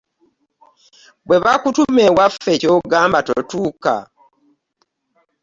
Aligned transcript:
Bwe 1.27 1.37
bakutuma 1.43 2.01
ewaffe 2.09 2.53
ky'ogamba 2.61 3.19
totuuka? 3.27 3.95